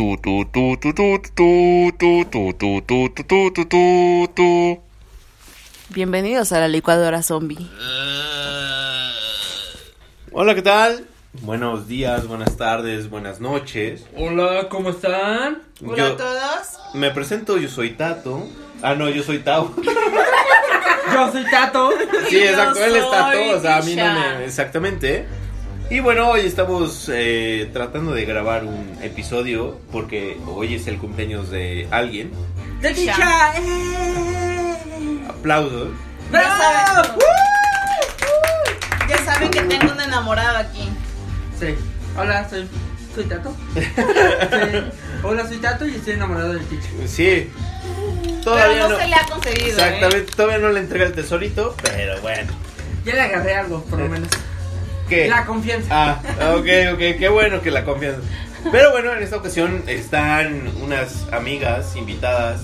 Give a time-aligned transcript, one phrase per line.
[0.00, 4.80] Tu, tu, tu, tu, tu, tu, tu, tu, tu, tu, tu, tu, tu, tu, tu.
[5.90, 7.68] Bienvenidos a la licuadora zombie.
[10.32, 11.04] Hola, ¿qué tal?
[11.42, 14.06] Buenos días, buenas tardes, buenas noches.
[14.16, 15.60] Hola, ¿cómo están?
[15.86, 16.78] Hola Yo a todos.
[16.94, 18.48] me presento, yo soy Tato.
[18.80, 19.74] Ah, no, yo soy Tao.
[21.12, 21.90] Yo soy Tato.
[22.30, 24.46] Sí, exacto, él es Tato, o sea, a mí no me...
[24.46, 25.26] Exactamente.
[25.90, 31.50] Y bueno, hoy estamos eh, tratando de grabar un episodio porque hoy es el cumpleaños
[31.50, 32.30] de alguien.
[32.80, 33.54] ¡De Tisha.
[33.56, 34.76] ¡Eh!
[35.28, 35.88] Aplausos.
[36.32, 36.62] Ya ¡Bravo!
[36.94, 37.18] saben,
[39.08, 40.88] ya saben que tengo un enamorado aquí.
[41.58, 41.74] Sí.
[42.16, 42.68] Hola, soy,
[43.14, 43.52] soy Tato.
[43.74, 44.82] Sí.
[45.24, 46.88] Hola, soy Tato y estoy enamorado de Tisha.
[47.08, 47.50] Sí.
[48.22, 48.96] Pero Todavía no, no.
[48.98, 49.66] se le ha concedido.
[49.66, 49.70] ¿eh?
[49.70, 52.52] Exactamente, todavía no le entrega el tesorito, pero bueno.
[53.04, 54.28] Ya le agarré algo, por lo menos.
[55.10, 55.28] ¿Qué?
[55.28, 55.88] La confianza.
[55.90, 56.20] Ah,
[56.56, 58.20] ok, ok, qué bueno que la confianza.
[58.72, 62.62] Pero bueno, en esta ocasión están unas amigas invitadas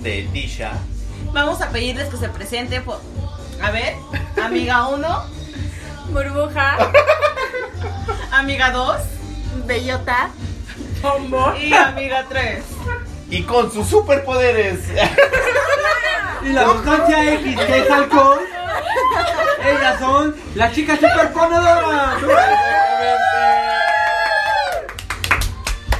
[0.00, 0.72] de Tisha.
[1.32, 2.80] Vamos a pedirles que se presente.
[2.82, 3.00] por-
[3.62, 3.94] A ver,
[4.42, 5.24] amiga 1,
[6.12, 6.76] Burbuja,
[8.32, 8.96] amiga 2
[9.66, 10.30] Bellota,
[11.60, 12.62] y amiga 3.
[13.30, 14.80] Y con sus superpoderes.
[16.42, 18.40] Y la sustancia X, que es alcohol.
[19.64, 22.14] Ellas son las chicas superponedoras.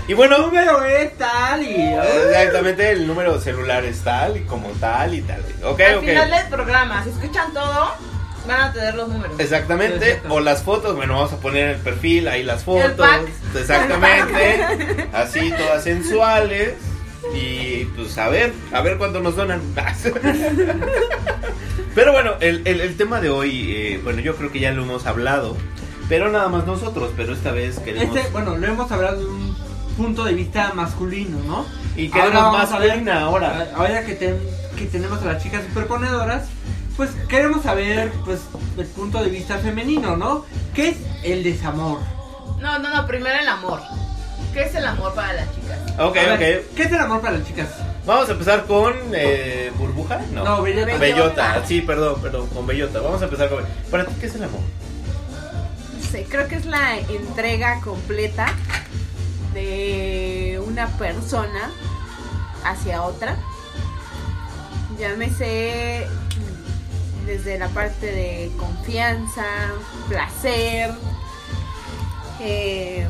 [0.08, 1.76] Y bueno, Número es tal y.
[2.32, 5.40] exactamente el número celular es tal y como tal y tal.
[5.62, 6.04] Ok, Al ok.
[6.04, 7.94] final del programa, si escuchan todo,
[8.48, 9.38] van a tener los números.
[9.38, 12.90] Exactamente, o las fotos, bueno, vamos a poner el perfil ahí las fotos.
[12.96, 13.28] pack.
[13.54, 15.08] Exactamente.
[15.12, 16.74] Así todas sensuales.
[17.34, 19.60] Y pues a ver, a ver cuánto nos donan.
[21.94, 24.82] Pero bueno, el, el- el tema de hoy, eh, bueno, yo creo que ya lo
[24.82, 25.56] hemos hablado.
[26.08, 28.16] Pero nada más nosotros, pero esta vez queremos.
[28.16, 29.56] Este, bueno, lo hemos hablado de un
[29.96, 31.66] punto de vista masculino, ¿no?
[31.96, 33.68] Y queremos Ahora vamos más a ver- masculina ahora.
[33.76, 34.40] Ahora que, ten-
[34.76, 36.48] que tenemos a las chicas superponedoras,
[36.96, 38.40] pues queremos saber, pues,
[38.76, 40.44] el punto de vista femenino, ¿no?
[40.74, 42.00] ¿Qué es el desamor?
[42.60, 43.80] No, no, no, primero el amor.
[44.52, 45.78] ¿Qué es el amor para las chicas?
[45.98, 46.32] Ok, ver,
[46.64, 46.74] ok.
[46.76, 47.68] ¿Qué es el amor para las chicas?
[48.10, 50.20] Vamos a empezar con eh, burbuja.
[50.32, 50.42] No.
[50.42, 50.98] No, bellota.
[50.98, 51.64] Bellota.
[51.64, 52.98] Sí, perdón, perdón, con Bellota.
[52.98, 53.64] Vamos a empezar con.
[53.88, 54.58] Para ti, ¿qué es el amor?
[55.96, 58.52] no sé, creo que es la entrega completa
[59.54, 61.70] de una persona
[62.64, 63.36] hacia otra.
[64.98, 66.08] Llámese
[67.26, 69.46] desde la parte de confianza,
[70.08, 70.90] placer,
[72.40, 73.06] eh,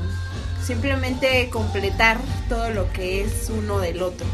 [0.62, 2.19] simplemente completar
[2.50, 4.27] todo lo que es uno del otro.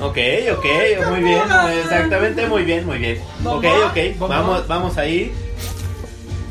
[0.00, 0.18] Ok,
[0.56, 0.66] ok,
[1.10, 1.42] muy bien,
[1.82, 3.20] exactamente, muy bien, muy bien.
[3.44, 5.32] Ok, ok, vamos, vamos ahí.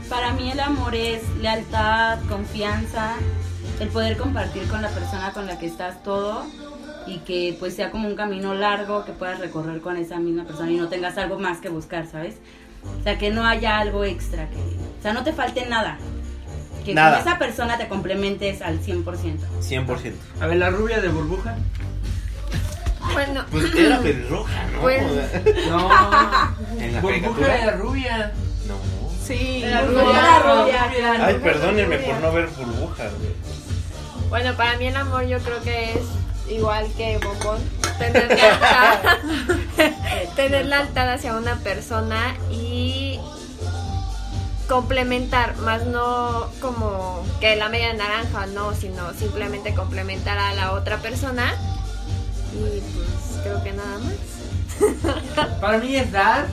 [0.10, 3.16] Para mí el amor es lealtad, confianza,
[3.80, 6.46] el poder compartir con la persona con la que estás todo
[7.06, 10.72] y que pues sea como un camino largo que puedas recorrer con esa misma persona
[10.72, 12.36] y no tengas algo más que buscar, ¿sabes?
[13.00, 15.98] O sea, que no haya algo extra, que, o sea, no te falte nada.
[16.86, 17.20] Que Nada.
[17.20, 19.38] con esa persona te complementes al 100%.
[19.62, 20.14] 100%.
[20.42, 21.56] A ver, la rubia de burbuja.
[23.12, 24.80] Bueno, Pues era pelirroja, ¿no?
[24.82, 25.04] Pues-
[25.70, 25.90] No,
[26.80, 27.62] en la burbuja caricatura.
[27.62, 28.32] era rubia.
[28.68, 28.76] No.
[29.26, 29.62] sí.
[29.66, 30.04] La burbuja.
[30.06, 31.24] rubia, la rubia, claro.
[31.26, 33.34] Ay, perdónenme por no ver burbuja, güey.
[34.30, 36.00] Bueno, para mí el amor yo creo que es
[36.50, 37.60] igual que bombón,
[38.00, 38.28] tener
[40.36, 43.20] tener lealtad hacia una persona y
[44.68, 50.98] complementar, más no como que la media naranja, no, sino simplemente complementar a la otra
[50.98, 51.54] persona
[52.54, 55.60] y pues creo que nada más.
[55.62, 56.48] Para mí es dar,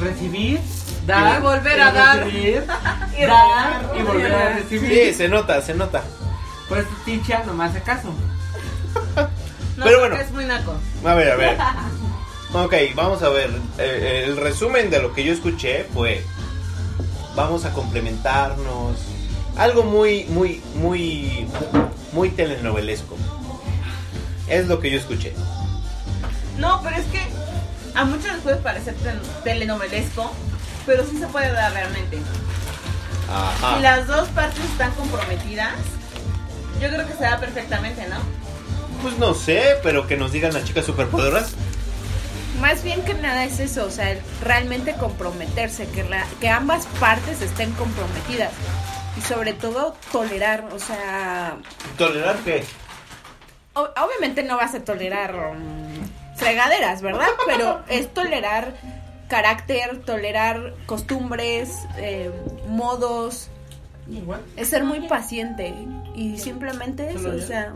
[0.00, 0.60] recibir,
[1.06, 1.38] dar.
[1.40, 2.24] Y volver a dar.
[2.24, 2.64] recibir,
[3.18, 4.90] Y dar y volver a recibir.
[5.08, 6.02] Sí, se nota, se nota.
[6.68, 8.08] Por eso Ticha no me hace caso.
[9.74, 10.16] No, Pero bueno.
[10.16, 10.74] es muy naco.
[11.02, 11.56] A ver, a ver.
[12.52, 13.50] Ok, vamos a ver.
[13.78, 16.22] Eh, el resumen de lo que yo escuché fue:
[17.34, 18.98] vamos a complementarnos.
[19.56, 21.48] Algo muy, muy, muy,
[22.12, 23.16] muy telenovelesco.
[24.48, 25.32] Es lo que yo escuché.
[26.58, 27.20] No, pero es que
[27.94, 30.32] a muchos les puede parecer tel- telenovelesco,
[30.86, 32.18] pero sí se puede dar realmente.
[33.30, 33.76] Ajá.
[33.76, 35.72] Si las dos partes están comprometidas,
[36.80, 38.16] yo creo que se da perfectamente, ¿no?
[39.02, 41.52] Pues no sé, pero que nos digan las chicas superpoderoras.
[42.60, 47.40] Más bien que nada es eso, o sea, realmente comprometerse, que, la- que ambas partes
[47.40, 48.50] estén comprometidas
[49.16, 51.56] y sobre todo tolerar, o sea,
[51.96, 52.64] ¿Tolerar qué?
[53.74, 57.28] Obviamente no vas a tolerar mm, fregaderas, ¿verdad?
[57.46, 58.74] Pero es tolerar
[59.28, 62.30] carácter, tolerar costumbres, eh,
[62.68, 63.48] modos,
[64.10, 64.42] Igual.
[64.56, 65.74] es ser muy paciente
[66.14, 67.72] y simplemente eso, o sea,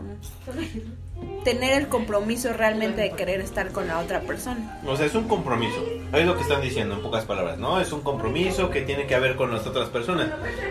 [1.43, 4.79] tener el compromiso realmente de querer estar con la otra persona.
[4.85, 5.83] O sea, es un compromiso.
[6.13, 7.79] Es lo que están diciendo en pocas palabras, ¿no?
[7.79, 10.29] Es un compromiso que tiene que ver con las otras personas.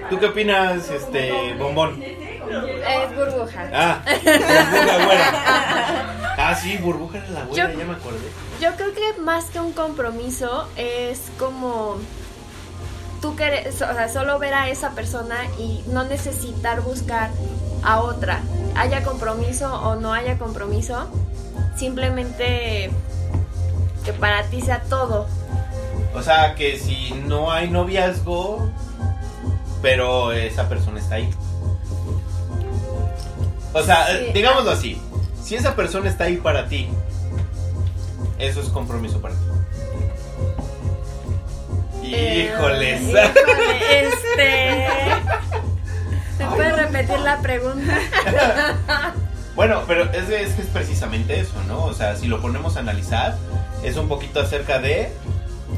[0.08, 2.00] ¿Tú qué opinas, este, bombón?
[2.50, 3.70] Es burbuja.
[3.72, 6.34] Ah, burbuja güera.
[6.38, 8.31] Ah, sí, burbuja era la güera, Yo- ya me acordé.
[8.60, 11.96] Yo creo que más que un compromiso es como
[13.20, 17.31] tú querer, o sea, solo ver a esa persona y no necesitar buscar
[17.82, 18.40] a otra.
[18.75, 21.06] Haya compromiso o no haya compromiso,
[21.76, 22.90] simplemente
[24.04, 25.26] que para ti sea todo.
[26.14, 28.70] O sea, que si no hay noviazgo,
[29.82, 31.28] pero esa persona está ahí.
[33.78, 34.32] O sea, Sí.
[34.34, 35.00] digámoslo así.
[35.43, 36.88] Si esa persona está ahí para ti,
[38.38, 39.40] eso es compromiso para ti.
[42.05, 43.02] Eh, Híjoles.
[43.02, 44.87] híjole, este.
[46.38, 47.99] ¿Se puede repetir la pregunta?
[49.56, 51.82] Bueno, pero es, es que es precisamente eso, ¿no?
[51.87, 53.38] O sea, si lo ponemos a analizar,
[53.82, 55.11] es un poquito acerca de,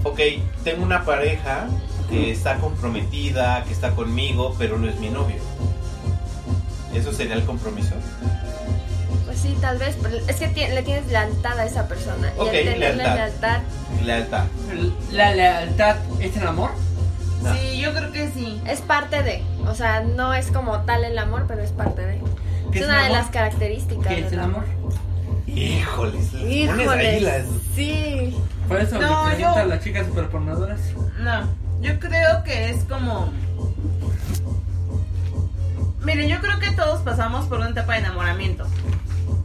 [0.03, 0.19] ok,
[0.65, 1.69] tengo una pareja
[2.11, 5.37] que está comprometida, que está conmigo, pero no es mi novio.
[6.95, 7.95] ¿Eso sería el compromiso?
[9.27, 9.97] Pues sí, tal vez.
[10.03, 12.33] pero es que le tienes lealtad a esa persona.
[12.39, 13.15] Ok, y al lealtad.
[13.15, 13.61] lealtad,
[14.05, 14.45] Lealtad.
[15.13, 16.71] La lealtad es el amor.
[17.43, 17.55] No.
[17.55, 18.61] Sí, yo creo que sí.
[18.67, 19.43] es parte de.
[19.67, 22.21] O sea, no es como tal el amor, pero es parte de.
[22.73, 24.07] ¿Qué Es es una de las características.
[24.09, 24.65] ¿Qué es del el amor?
[25.47, 26.33] Híjoles.
[26.33, 27.21] les pones ahí Híjole.
[27.21, 27.45] las-
[27.75, 28.37] Sí.
[28.67, 30.81] Por eso No, le pregunto yo- a las chicas superponadoras.
[31.21, 31.49] No,
[31.81, 33.31] yo creo que es como...
[36.09, 38.67] Miren, yo creo que todos pasamos por una etapa de enamoramiento,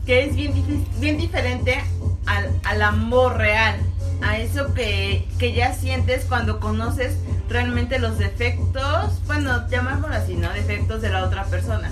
[0.05, 0.53] que es bien,
[0.97, 1.83] bien diferente
[2.25, 3.75] al, al amor real,
[4.21, 7.17] a eso que, que ya sientes cuando conoces
[7.49, 10.53] realmente los defectos, bueno, llamémoslo así, ¿no?
[10.53, 11.91] Defectos de la otra persona.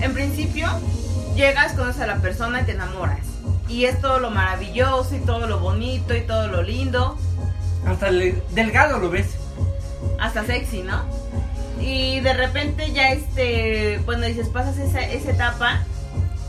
[0.00, 0.68] En principio,
[1.34, 3.26] llegas, conoces a la persona y te enamoras.
[3.68, 7.18] Y es todo lo maravilloso y todo lo bonito y todo lo lindo
[7.84, 9.26] Hasta el delgado lo ves.
[10.20, 11.02] hasta sexy, ¿no?
[11.80, 15.82] Y de repente ya este, bueno, dices, pasas esa, esa etapa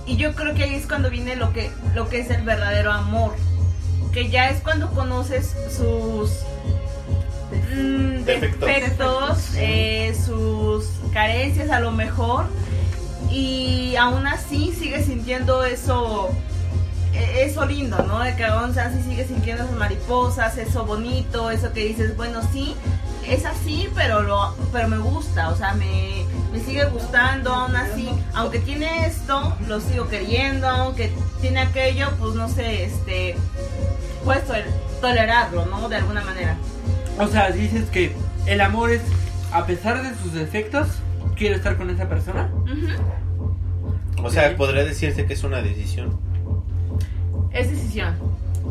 [0.05, 2.91] y yo creo que ahí es cuando viene lo que, lo que es el verdadero
[2.91, 3.35] amor,
[4.11, 6.31] que ya es cuando conoces sus
[7.73, 8.59] mm, Defectos.
[8.59, 12.47] defectos, eh, sus carencias a lo mejor
[13.29, 16.29] y aún así sigues sintiendo eso
[17.13, 18.19] e- eso lindo, ¿no?
[18.19, 22.75] De que aún así sigues sintiendo esas mariposas, eso bonito, eso que dices, bueno, sí,
[23.27, 28.09] es así, pero lo, pero me gusta, o sea, me, me sigue gustando, aún así,
[28.33, 31.11] aunque tiene esto, lo sigo queriendo, aunque
[31.41, 33.35] tiene aquello, pues no sé, este,
[34.23, 34.63] puedes tol-
[35.01, 35.87] tolerarlo, ¿no?
[35.89, 36.55] De alguna manera.
[37.19, 39.01] O sea, dices que el amor es,
[39.51, 40.87] a pesar de sus defectos,
[41.35, 42.49] quiero estar con esa persona.
[44.23, 46.19] O sea, podría decirse que es una decisión.
[47.51, 48.15] Es decisión.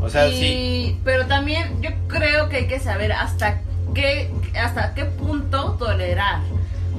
[0.01, 1.01] O sea, y, sí.
[1.05, 3.61] Pero también yo creo que hay que saber hasta
[3.99, 6.41] qué, hasta qué punto tolerar.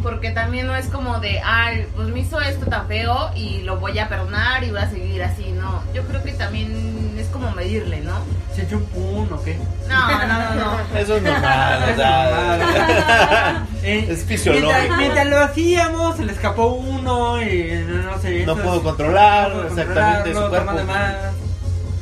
[0.04, 3.80] Porque también no es como de, ay, pues me hizo esto tan feo y lo
[3.80, 5.52] voy a perdonar y voy a seguir así.
[5.52, 8.14] No, yo creo que también es como medirle, ¿no?
[8.56, 9.58] ¿Se echó un pun o qué?
[9.90, 10.80] No, no, no, no.
[10.98, 14.72] Eso es normal, o sea, Eh, es fisiológico.
[14.72, 18.46] Mientras, mientras lo hacíamos, se le escapó uno y no sé.
[18.46, 20.80] No pudo controlar no pudo exactamente su controlarlo, cuerpo.
[20.80, 21.16] de más.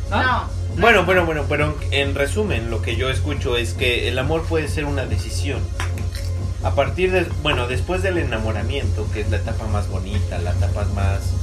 [0.10, 0.24] ¿No?
[0.24, 0.57] No.
[0.80, 4.68] Bueno, bueno, bueno, pero en resumen, lo que yo escucho es que el amor puede
[4.68, 5.60] ser una decisión.
[6.64, 10.86] A partir de, bueno, después del enamoramiento, que es la etapa más bonita, la etapa
[10.94, 11.34] más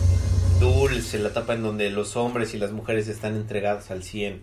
[0.61, 4.41] dulce, la etapa en donde los hombres y las mujeres están entregados al 100,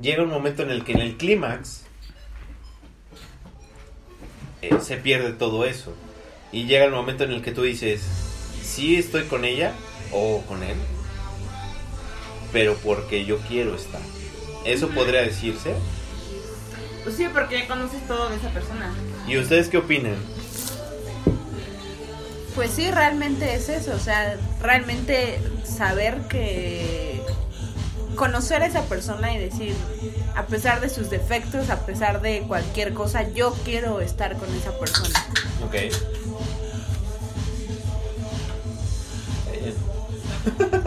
[0.00, 1.82] llega un momento en el que en el clímax
[4.62, 5.92] eh, se pierde todo eso.
[6.52, 8.02] Y llega el momento en el que tú dices,
[8.62, 9.72] sí estoy con ella
[10.12, 10.76] o con él,
[12.56, 14.00] pero porque yo quiero estar.
[14.64, 15.74] Eso podría decirse.
[17.04, 18.94] Pues sí, porque ya conoces todo de esa persona.
[19.28, 20.16] ¿Y ustedes qué opinan?
[22.54, 27.20] Pues sí, realmente es eso, o sea, realmente saber que
[28.14, 29.74] conocer a esa persona y decir,
[30.34, 34.72] a pesar de sus defectos, a pesar de cualquier cosa, yo quiero estar con esa
[34.78, 35.26] persona.
[35.62, 35.74] Ok.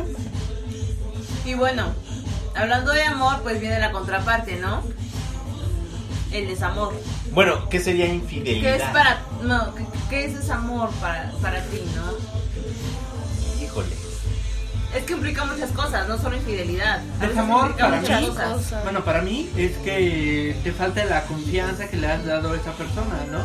[1.49, 1.83] Y bueno,
[2.55, 4.83] hablando de amor, pues viene la contraparte, ¿no?
[6.31, 6.93] El desamor.
[7.31, 8.75] Bueno, ¿qué sería ¿Qué infidelidad?
[8.75, 13.63] es para, no, qué, qué es ese amor para, para ti, no?
[13.63, 13.95] Híjole.
[14.95, 16.99] Es que implica muchas cosas, no solo infidelidad.
[17.19, 18.83] Desamor para mí, cosas.
[18.83, 22.73] bueno, para mí es que te falta la confianza que le has dado a esa
[22.73, 23.39] persona, ¿no?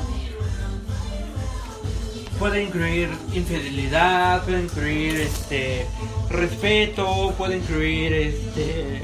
[2.38, 5.86] Puede incluir infidelidad, puede incluir este
[6.30, 9.02] respeto, puede incluir este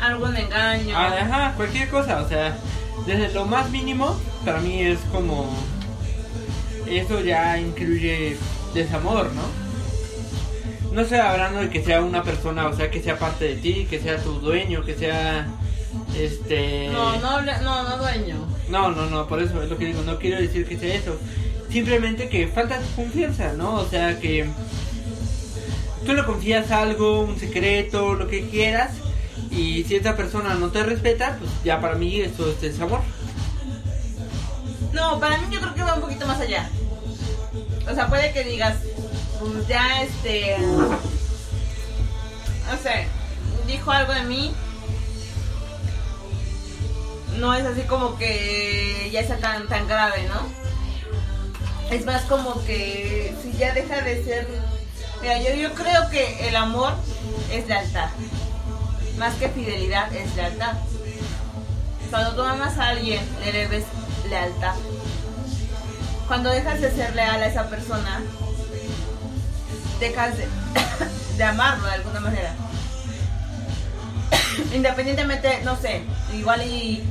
[0.00, 0.94] Algún engaño.
[0.96, 2.56] ah, ajá, cualquier cosa, o sea,
[3.06, 5.48] desde lo más mínimo para mí es como
[6.88, 8.36] eso ya incluye
[8.74, 9.42] desamor, ¿no?
[10.92, 13.86] No estoy hablando de que sea una persona, o sea, que sea parte de ti,
[13.88, 15.46] que sea tu dueño, que sea
[16.18, 18.36] este No, no, no, no dueño.
[18.68, 21.16] no, no, no, por eso es lo que digo, no quiero decir que sea eso.
[21.72, 23.76] Simplemente que falta confianza, ¿no?
[23.76, 24.46] O sea, que
[26.04, 28.90] tú le confías algo, un secreto, lo que quieras,
[29.50, 33.00] y si esa persona no te respeta, pues ya para mí eso es desamor.
[34.92, 36.68] No, para mí yo creo que va un poquito más allá.
[37.90, 38.76] O sea, puede que digas,
[39.40, 40.58] pues ya este.
[40.58, 40.98] No
[42.82, 43.06] sé,
[43.66, 44.52] dijo algo de mí.
[47.38, 50.61] No es así como que ya sea tan, tan grave, ¿no?
[51.92, 54.48] Es más como que si ya deja de ser.
[55.20, 56.94] Mira, yo, yo creo que el amor
[57.50, 58.08] es lealtad.
[59.18, 60.72] Más que fidelidad, es lealtad.
[62.08, 63.84] Cuando tú amas a alguien, le debes
[64.26, 64.74] lealtad.
[66.26, 68.22] Cuando dejas de ser leal a esa persona,
[70.00, 70.48] dejas de,
[71.36, 72.54] de amarlo de alguna manera.
[74.74, 77.04] Independientemente, no sé, igual y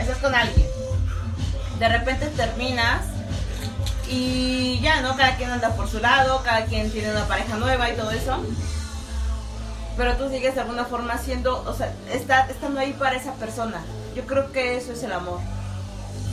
[0.00, 0.66] estás con alguien.
[1.78, 3.15] De repente terminas
[4.08, 5.16] y ya, ¿no?
[5.16, 8.44] Cada quien anda por su lado, cada quien tiene una pareja nueva y todo eso.
[9.96, 13.80] Pero tú sigues de alguna forma siendo, o sea, está, estando ahí para esa persona.
[14.14, 15.40] Yo creo que eso es el amor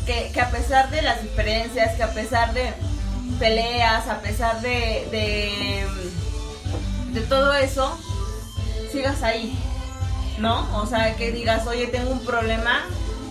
[0.05, 2.73] que, que a pesar de las diferencias, que a pesar de
[3.39, 5.87] peleas, a pesar de, de,
[7.11, 7.97] de todo eso,
[8.91, 9.57] sigas ahí,
[10.39, 10.67] ¿no?
[10.77, 12.81] O sea, que digas, oye, tengo un problema,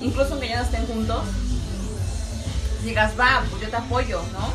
[0.00, 1.22] incluso aunque ya no estén juntos,
[2.85, 4.53] digas, va, pues yo te apoyo, ¿no?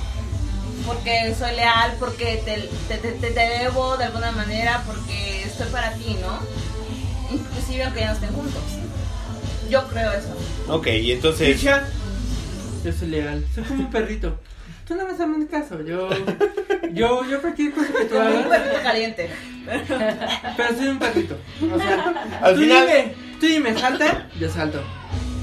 [0.86, 5.92] Porque soy leal, porque te, te, te, te- debo de alguna manera, porque estoy para
[5.94, 6.40] ti, ¿no?
[7.36, 8.62] Inclusive aunque ya no estén juntos.
[9.70, 10.34] Yo creo eso.
[10.70, 11.58] Ok, y entonces...
[11.58, 11.84] Tisha,
[12.86, 14.40] yo soy leal, soy como un perrito.
[14.88, 16.08] Tú no me haces caso, yo,
[16.94, 19.30] yo, yo cualquier cosa que tú Como un hagas, perrito caliente.
[20.56, 21.38] pero soy un perrito.
[21.74, 24.82] O sea, Al tú final- dime, tú dime, salta, yo salto.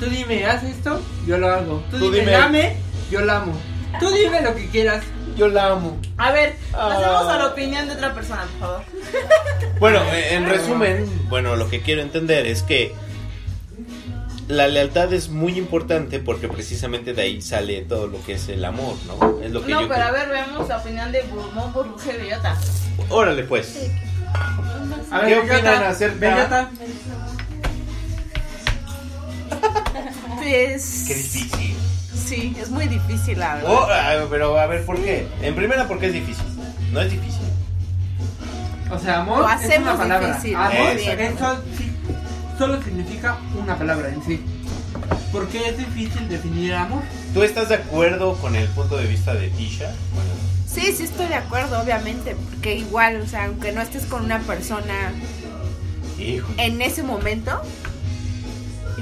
[0.05, 1.83] Tú dime, haz esto, yo lo hago.
[1.91, 2.77] Tú, Tú dime, dime- dame,
[3.11, 3.59] yo la amo.
[4.01, 5.03] Tú dime lo que quieras.
[5.37, 5.99] Yo la amo.
[6.19, 7.35] A ver, pasemos Ah.
[7.35, 8.83] a la opinión de otra persona, por favor.
[9.81, 12.95] Bueno, eh, en resumen, bueno, lo que quiero entender es que
[14.49, 18.65] la lealtad es muy importante porque precisamente de ahí sale todo lo que es el
[18.65, 19.41] amor, ¿no?
[19.43, 20.21] Es lo que No, yo pero a creo.
[20.21, 22.57] ver, veamos la opinión de Burmón Burbuja y Bellota.
[23.09, 23.89] Órale, pues.
[25.11, 26.71] A ¿Qué Bellota, opinan acerca- Bellota,
[30.37, 31.75] Pues, Qué difícil.
[32.27, 33.71] sí, es muy difícil, la verdad.
[33.73, 35.27] Oh, pero a ver, ¿por qué?
[35.41, 36.45] En primera, porque es difícil.
[36.93, 37.41] No es difícil.
[38.91, 40.29] O sea, amor Lo es hacemos una palabra.
[40.29, 40.55] difícil.
[40.57, 41.91] Amor eso sí,
[42.59, 44.45] solo significa una palabra en sí.
[45.33, 47.03] ¿Por qué es difícil definir amor?
[47.33, 49.87] ¿Tú estás de acuerdo con el punto de vista de Tisha?
[50.15, 50.31] Bueno,
[50.67, 54.41] Sí, sí estoy de acuerdo, obviamente, porque igual, o sea, aunque no estés con una
[54.41, 55.13] persona
[56.19, 56.49] hijo.
[56.59, 57.63] en ese momento,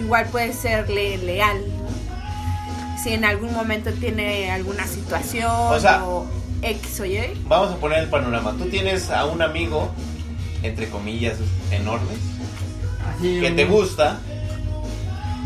[0.04, 1.58] igual puedes serle leal.
[1.66, 3.02] ¿no?
[3.02, 6.26] Si en algún momento tiene alguna situación O sea- o
[6.62, 7.18] X o Y.
[7.48, 8.52] Vamos a poner el panorama.
[8.56, 9.90] Tú tienes a un amigo,
[10.62, 11.34] entre comillas,
[11.72, 12.18] enormes,
[13.16, 14.18] Así, que un- te gusta.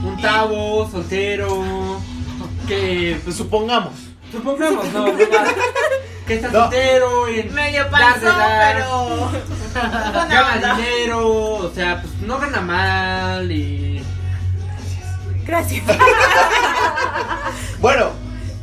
[0.05, 2.01] Un tabo, soltero,
[2.69, 3.93] que pues, Supongamos.
[4.31, 5.07] supongamos, no,
[6.27, 6.61] que está No.
[6.63, 9.31] soltero y Medio dar, pero.
[10.29, 13.86] Gana dinero, o sea, pues no gana mal y
[15.47, 15.85] Gracias.
[17.81, 18.11] Bueno,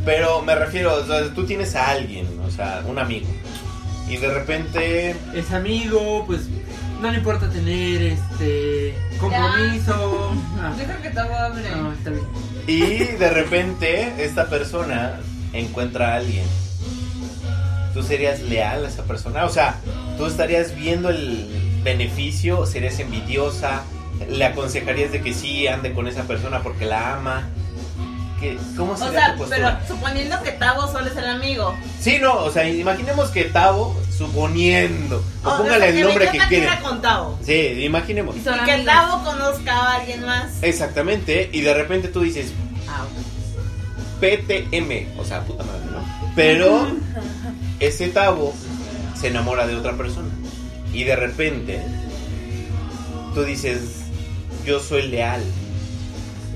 [0.03, 3.27] pero me refiero, o sea, tú tienes a alguien, o sea, un amigo.
[4.09, 6.41] Y de repente, es amigo, pues
[6.99, 10.31] no le importa tener este compromiso.
[10.59, 12.25] Ah, Yo creo que no, está bien.
[12.67, 15.19] y de repente esta persona
[15.53, 16.45] encuentra a alguien.
[17.93, 19.45] ¿Tú serías leal a esa persona?
[19.45, 19.75] O sea,
[20.17, 22.65] ¿tú estarías viendo el beneficio?
[22.65, 23.83] ¿Serías envidiosa?
[24.29, 27.49] ¿Le aconsejarías de que sí ande con esa persona porque la ama?
[28.39, 31.73] ¿Qué, ¿Cómo O sería sea, tu pero suponiendo que Tavo solo es el amigo.
[32.01, 36.31] Sí, no, o sea, imaginemos que Tavo, suponiendo, o O póngale sea, el nombre que
[36.31, 36.47] quiera.
[36.49, 37.39] quiera con Tavo.
[37.45, 37.53] Sí,
[37.83, 38.35] imaginemos.
[38.35, 38.77] Y son Y que.
[38.79, 40.61] Tavo conozca a alguien más.
[40.61, 42.51] Exactamente, y de repente tú dices
[42.89, 43.05] Ah,
[44.19, 46.03] PTM, o sea, puta madre, ¿no?
[46.35, 46.87] Pero
[47.79, 48.53] ese Tavo
[49.19, 50.27] se enamora de otra persona.
[50.93, 51.81] Y de repente
[53.33, 54.02] tú dices,
[54.65, 55.43] yo soy leal.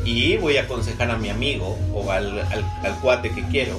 [0.05, 3.77] Y voy a aconsejar a mi amigo o al, al, cuate que quiero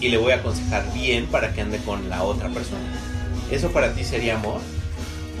[0.00, 2.84] y le voy a aconsejar bien para que ande con la otra persona.
[3.50, 4.60] ¿Eso para ti sería amor?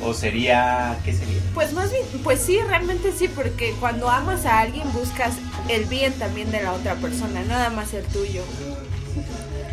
[0.02, 0.98] ¿O sería...
[1.04, 1.40] qué sería?
[1.54, 5.34] Pues más bien, pues sí, realmente sí, porque cuando amas a alguien buscas
[5.68, 8.42] el bien también de la otra persona, nada más el tuyo.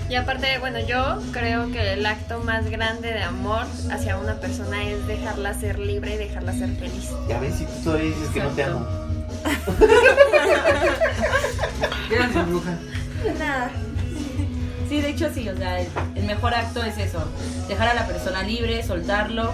[0.09, 4.83] Y aparte, bueno, yo creo que el acto más grande de amor hacia una persona
[4.83, 7.11] es dejarla ser libre y dejarla ser feliz.
[7.27, 8.87] Ya ves, si tú todavía dices que no te amo.
[12.09, 12.77] Gracias, bruja.
[13.37, 13.69] Nada.
[14.87, 17.23] Sí, de hecho sí, o sea, el, el mejor acto es eso,
[17.67, 19.53] dejar a la persona libre, soltarlo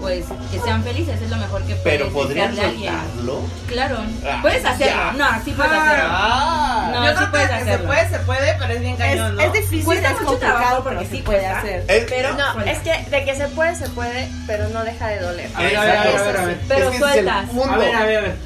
[0.00, 2.54] pues que sean felices es lo mejor que puedes Pero alguien.
[2.54, 3.40] soltarlo.
[3.66, 4.94] Claro, Ah, puedes hacerlo.
[4.94, 5.12] ya.
[5.12, 6.04] No, sí puedes hacerlo.
[6.08, 6.90] Ah.
[6.94, 7.86] No, Yo sí creo puedes que se hacerlo.
[7.86, 9.42] puede, se puede, pero es bien Es, cañón, ¿no?
[9.42, 11.58] es difícil, Cuesta es mucho complicado, trabajo, pero porque sí puede cuesta.
[11.58, 11.84] hacer.
[11.88, 12.70] Es- Pero No, suelta.
[12.72, 15.50] es que de que se puede, se puede, pero no deja de doler.
[15.54, 16.58] A ver, a ver, a ver, a ver, a ver.
[16.68, 17.46] Pero es que es sueltas.
[17.70, 18.36] A ver, a ver, a ver.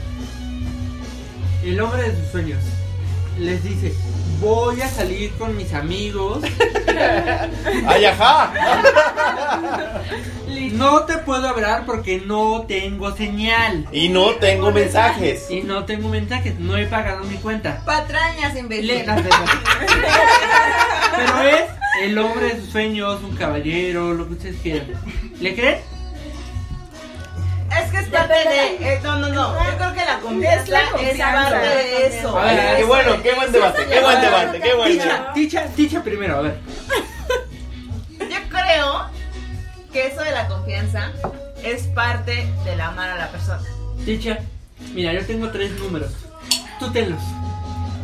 [1.64, 2.59] El hombre de sus sueños
[3.38, 3.95] les dice,
[4.40, 6.42] voy a salir con mis amigos.
[7.87, 8.52] ¡Ay, ajá!
[10.73, 13.87] No te puedo hablar porque no tengo señal.
[13.92, 15.50] Y no tengo mensajes.
[15.50, 17.82] Y no tengo mensajes, no he pagado mi cuenta.
[17.85, 19.16] Patrañas, espera.
[21.16, 21.64] Pero es
[22.02, 24.92] el hombre de sus sueños, un caballero, lo que ustedes quieran.
[25.40, 25.78] ¿Le creen?
[27.71, 28.95] Es que es parte de.
[28.95, 29.65] eh, no, no, no.
[29.65, 31.33] Yo creo que la confianza Es la es, confianza.
[31.50, 32.39] parte de eso.
[32.39, 35.21] A ver, qué bueno, qué buen debate, qué buen debate, qué buen debate.
[35.35, 36.59] Ticha, ticha, ticha primero, a ver.
[38.19, 39.07] Yo creo
[39.93, 41.12] que eso de la confianza
[41.62, 43.62] es parte del amar a la persona.
[44.05, 44.39] Ticha,
[44.93, 46.12] mira, yo tengo tres números.
[46.79, 47.21] Tú tenlos.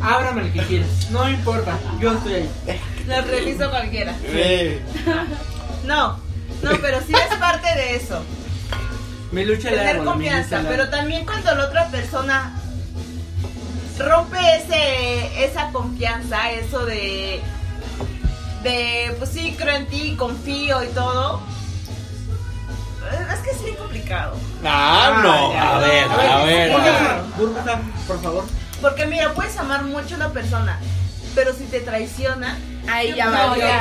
[0.03, 1.11] Ábrame el que quieras.
[1.11, 2.51] No importa, yo estoy ahí.
[3.07, 4.15] Lo reviso cualquiera.
[4.25, 4.81] Eh,
[5.85, 6.19] No,
[6.63, 8.23] no, pero sí es parte de eso.
[9.33, 10.59] Me lucha Tener árbol, confianza.
[10.59, 12.53] lucha el Pero también cuando la otra persona
[13.99, 17.41] rompe ese esa confianza, eso de.
[18.63, 21.41] De, pues sí, creo en ti, confío y todo.
[23.33, 24.37] Es que es bien complicado.
[24.65, 25.53] Ah, no.
[25.53, 26.73] A ver, a ver.
[26.73, 27.23] a ver.
[27.37, 28.45] Burbuja, por favor.
[28.81, 30.81] Porque mira, puedes amar mucho a una persona,
[31.35, 32.59] pero si te traiciona,
[32.89, 33.79] Ahí ya no, ya.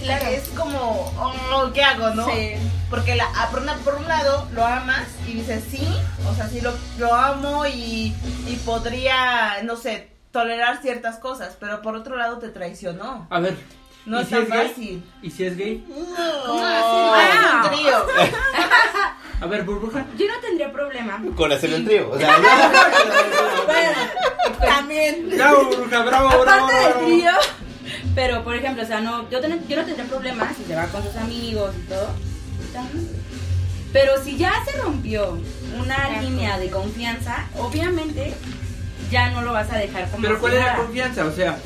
[0.00, 2.26] Claro, es como, oh, ¿qué hago, no?
[2.26, 2.54] Sí.
[2.92, 5.88] Porque la, a- por, una- por un lado lo amas y dices, sí,
[6.30, 8.14] o sea, sí lo, lo amo y,
[8.46, 13.26] y podría, no sé, tolerar ciertas cosas, pero por otro lado te traicionó.
[13.30, 13.56] A ver.
[14.04, 15.04] No ¿y es si tan es fácil.
[15.22, 15.86] ¿Y si es gay?
[15.88, 18.06] ¿Cómo Ah, un trío.
[19.40, 20.04] A ver, burbuja.
[20.18, 21.22] Yo no tendría problema.
[21.36, 22.10] Con hacer el trío.
[22.10, 22.36] O sea,
[24.60, 25.30] También.
[25.30, 26.66] Bravo, burbuja, bravo, bravo.
[26.66, 27.30] Aparte del trío.
[28.14, 30.86] Pero, por ejemplo, o sea, no, yo, ten- yo no tendría problema si se va
[30.86, 32.08] con sus amigos y todo.
[32.72, 33.08] También.
[33.92, 35.38] Pero si ya se rompió
[35.78, 38.32] una línea de confianza, obviamente
[39.10, 41.26] ya no lo vas a dejar como Pero ¿cuál es la confianza?
[41.26, 41.58] O sea,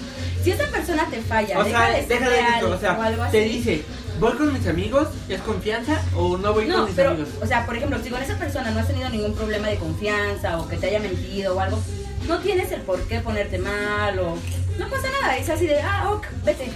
[0.43, 2.71] Si esa persona te falla, o deja sea, de ser déjale de real esto, o
[2.71, 3.33] o algo sea, así.
[3.33, 3.83] te dice,
[4.19, 5.09] ¿voy con mis amigos?
[5.29, 7.29] ¿Es confianza o no voy No, con mis pero, amigos?
[7.41, 10.59] o sea, por ejemplo, si con esa persona no has tenido ningún problema de confianza
[10.59, 11.79] o que te haya mentido o algo,
[12.27, 14.37] no tienes el por qué ponerte mal o...
[14.79, 16.71] No pasa nada, es así de, ah, ok, vete,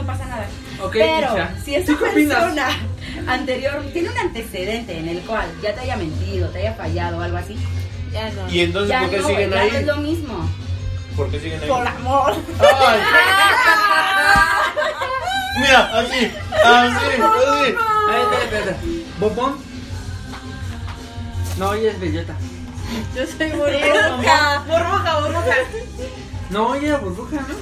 [0.00, 0.46] no pasa nada.
[0.82, 1.50] Ok, pero Tisha.
[1.64, 2.68] si esa persona
[3.26, 7.22] anterior tiene un antecedente en el cual ya te haya mentido, te haya fallado o
[7.22, 7.56] algo así,
[8.12, 8.48] Ya no.
[8.50, 9.70] ¿Y entonces ya por qué no, siguen ya no ahí?
[9.76, 10.48] es lo mismo.
[11.16, 11.68] ¿Por qué siguen ahí?
[11.68, 12.34] Por amor.
[12.60, 13.00] Ay.
[15.60, 16.30] Mira, así,
[16.64, 17.20] así, así.
[17.20, 17.22] A
[18.12, 18.76] ver, espera.
[19.18, 19.52] ¿Bobón?
[21.58, 22.34] No, ella es bellota.
[23.16, 25.54] Yo soy Burbuja, burbuja, burbuja.
[26.50, 27.54] No, ella era burbuja, ¿no?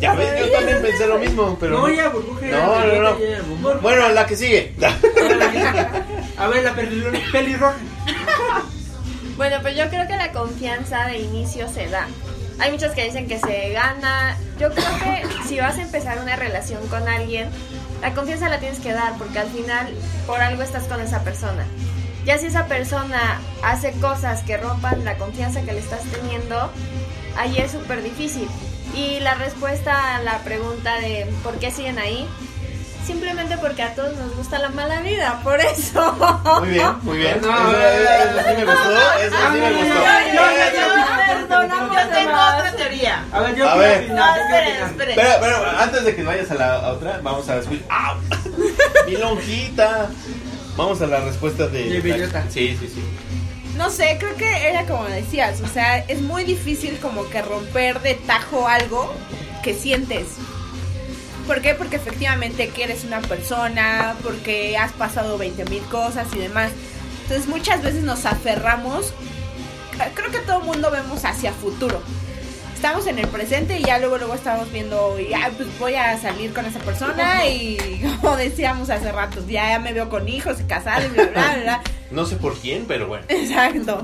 [0.00, 1.78] Ya ves, yo también pensé lo mismo, pero.
[1.78, 3.16] No, ella burbuja No, no,
[3.62, 3.80] no.
[3.80, 4.74] Bueno, la que sigue.
[6.36, 7.18] A ver, la pelirroja.
[7.32, 7.76] pelirroja.
[9.36, 12.06] Bueno, pues yo creo que la confianza de inicio se da.
[12.60, 14.36] Hay muchos que dicen que se gana.
[14.58, 17.48] Yo creo que si vas a empezar una relación con alguien,
[18.00, 19.92] la confianza la tienes que dar porque al final
[20.26, 21.64] por algo estás con esa persona.
[22.24, 26.70] Ya si esa persona hace cosas que rompan la confianza que le estás teniendo,
[27.36, 28.48] ahí es súper difícil.
[28.94, 32.28] Y la respuesta a la pregunta de por qué siguen ahí,
[33.06, 36.12] simplemente porque a todos nos gusta la mala vida, por eso.
[36.60, 37.40] Muy bien, muy bien.
[37.42, 39.94] No, Eso, eso sí me gustó, eso sí me gustó.
[41.94, 43.24] Yo tengo otra teoría.
[43.32, 44.10] A ver, yo A quiero ver.
[44.10, 45.16] No, yo esperen, esperen.
[45.16, 47.86] Pero, pero antes de que vayas a la a otra, vamos a escuchar.
[47.90, 48.16] ¡Au!
[49.06, 50.08] Mi lonjita.
[50.76, 52.00] Vamos a la respuesta de.
[52.00, 52.28] De.
[52.50, 53.02] Sí, sí, sí.
[53.76, 58.00] No sé, creo que era como decías, o sea, es muy difícil como que romper
[58.02, 59.12] de tajo algo
[59.64, 60.26] que sientes.
[61.46, 61.74] ¿Por qué?
[61.74, 66.70] Porque efectivamente quieres una persona, porque has pasado 20 mil cosas y demás.
[67.22, 69.12] Entonces muchas veces nos aferramos,
[70.14, 72.00] creo que todo el mundo vemos hacia futuro.
[72.84, 76.18] Estamos en el presente y ya luego luego estamos viendo y ah, pues voy a
[76.18, 77.78] salir con esa persona y
[78.20, 81.32] como decíamos hace rato, ya, ya me veo con hijos y casada y bla bla
[81.32, 81.62] bla.
[81.62, 81.82] bla.
[82.10, 83.24] No sé por quién, pero bueno.
[83.28, 84.02] Exacto.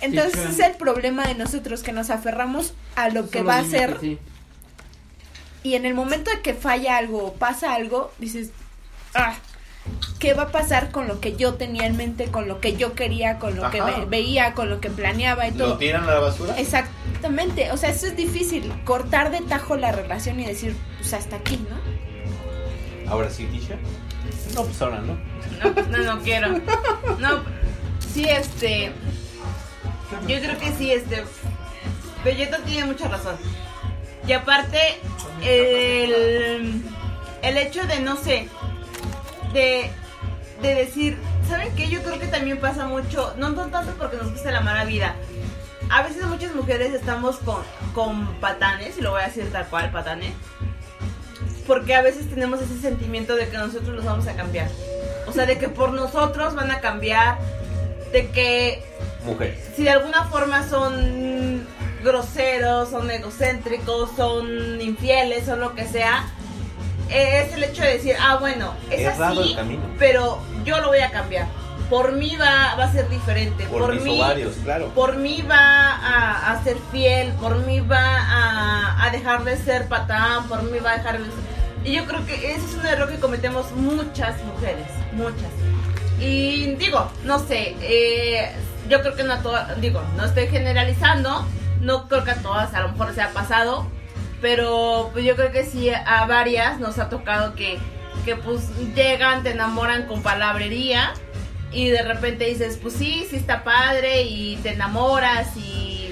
[0.00, 0.72] Entonces Sí, es claro.
[0.72, 4.18] el problema de nosotros que nos aferramos a lo que Solo va a ser sí.
[5.64, 8.50] y en el momento de que falla algo o pasa algo, dices,
[9.14, 9.34] ah,
[10.20, 12.94] ¿qué va a pasar con lo que yo tenía en mente, con lo que yo
[12.94, 14.04] quería, con lo que Ajá.
[14.06, 15.70] veía, con lo que planeaba y todo?
[15.70, 16.56] ¿Lo tiran a la basura?
[17.22, 21.36] Exactamente, o sea, eso es difícil, cortar de tajo la relación y decir, pues hasta
[21.36, 23.08] aquí, ¿no?
[23.08, 23.76] Ahora sí, Tisha.
[24.56, 25.16] No, pues ahora no.
[25.62, 26.48] No, no, no quiero.
[27.20, 27.44] No,
[28.12, 28.90] sí, este.
[30.26, 31.22] Yo creo que sí, este.
[32.24, 33.36] Belleta tiene mucha razón.
[34.26, 34.80] Y aparte,
[35.42, 36.82] el,
[37.42, 38.48] el hecho de, no sé,
[39.52, 39.92] de,
[40.60, 41.88] de decir, ¿saben qué?
[41.88, 45.14] Yo creo que también pasa mucho, no, no tanto porque nos guste la mala vida.
[45.92, 49.90] A veces muchas mujeres estamos con, con patanes, y lo voy a decir tal cual,
[49.90, 50.32] patanes.
[51.66, 54.70] Porque a veces tenemos ese sentimiento de que nosotros los vamos a cambiar.
[55.26, 57.36] O sea, de que por nosotros van a cambiar,
[58.10, 58.82] de que
[59.26, 59.54] Mujer.
[59.76, 61.66] si de alguna forma son
[62.02, 66.24] groseros, son egocéntricos, son infieles o lo que sea,
[67.10, 71.10] es el hecho de decir, ah, bueno, es Errado así, pero yo lo voy a
[71.10, 71.48] cambiar.
[71.90, 73.64] Por mí va, va a ser diferente.
[73.66, 74.88] Por, Por, mis mí, ovarios, claro.
[74.94, 79.88] por mí va a, a ser fiel, por mí va a, a dejar de ser
[79.88, 81.34] patán, por mí va a dejar de ser...
[81.84, 85.50] Y yo creo que ese es un error que cometemos muchas mujeres, muchas.
[86.20, 88.52] Y digo, no sé, eh,
[88.88, 91.44] yo creo que no a todas, digo, no estoy generalizando,
[91.80, 93.86] no creo que a todas a lo mejor se ha pasado,
[94.40, 97.78] pero pues yo creo que sí a varias nos ha tocado que,
[98.24, 101.12] que pues llegan, te enamoran con palabrería
[101.72, 106.10] y de repente dices, pues sí, sí está padre y te enamoras y,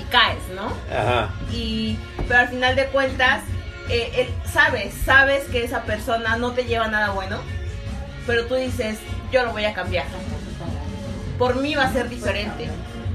[0.00, 0.72] y caes, ¿no?
[0.94, 1.30] Ajá.
[1.52, 1.96] y
[2.28, 3.42] pero al final de cuentas
[3.88, 7.38] eh, él- sabes sabes que esa persona no te lleva nada bueno
[8.26, 8.98] pero tú dices
[9.30, 10.06] yo lo voy a cambiar
[11.38, 12.68] por mí va a ser diferente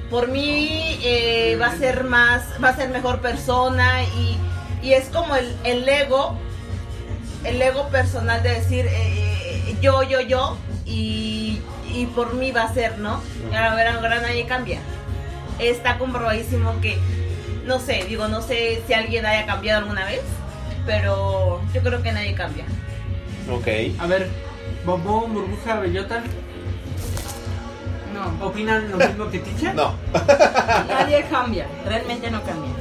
[0.09, 4.37] por mí eh, va a ser más va a ser mejor persona y,
[4.81, 6.37] y es como el, el ego
[7.43, 10.57] el ego personal de decir eh, yo yo yo
[10.91, 11.61] y,
[11.93, 14.79] y por mí va a ser no y a ver ahora nadie cambia
[15.59, 16.97] está comprobadísimo que
[17.65, 20.21] no sé, digo, no sé si alguien haya cambiado alguna vez,
[20.85, 22.65] pero yo creo que nadie cambia.
[23.51, 23.67] Ok.
[23.99, 24.29] A ver,
[24.85, 26.23] Bombón, Burbuja, Bellota,
[28.13, 29.73] No, ¿opinan lo mismo que Ticha?
[29.73, 29.93] No.
[30.87, 32.71] nadie cambia, realmente no cambia.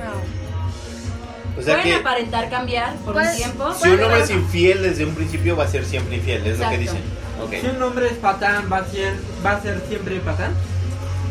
[1.59, 3.75] O sea Pueden que aparentar cambiar por un Pues, tiempo.
[3.75, 6.69] si un hombre es infiel desde un principio va a ser siempre infiel, es lo
[6.69, 7.03] que Exacto.
[7.51, 10.53] Si un hombre es patán, ¿va a ser, va a ser siempre patán?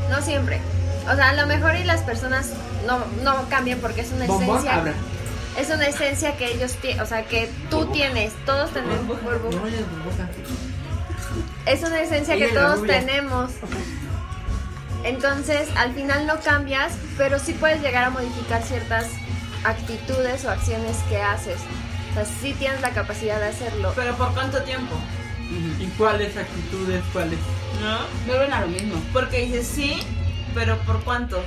[0.10, 0.60] No siempre.
[1.12, 2.52] O sea, a lo mejor y las personas
[2.86, 4.76] no, no cambian porque es una Bombón, esencia.
[4.76, 4.94] abra.
[5.58, 9.36] Es una esencia que ellos tienen, o sea, que tú tienes, todos tenemos burbuja.
[9.58, 10.30] No, es burbuja.
[11.66, 13.52] Es una esencia que todos tenemos.
[15.04, 19.08] Entonces, al final no cambias, pero sí puedes llegar a modificar ciertas
[19.64, 21.58] actitudes o acciones que haces.
[22.12, 23.94] O sea, sí tienes la capacidad de hacerlo.
[23.96, 24.96] Pero ¿por cuánto tiempo?
[25.80, 27.40] ¿Y cuáles actitudes, cuáles?
[27.82, 28.00] ¿No?
[28.28, 29.02] Vuelven a lo mismo.
[29.12, 30.00] Porque dices sí,
[30.54, 31.44] pero ¿por cuánto?